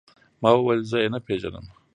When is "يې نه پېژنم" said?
1.03-1.65